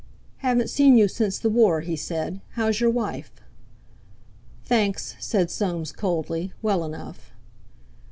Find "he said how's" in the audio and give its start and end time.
1.81-2.79